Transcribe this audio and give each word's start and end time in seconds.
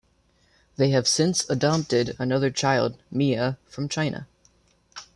They 0.77 0.89
have 0.89 1.07
since 1.07 1.47
adopted 1.47 2.15
another 2.17 2.49
child, 2.49 2.97
Mia, 3.11 3.59
from 3.67 3.87
China. 3.87 4.25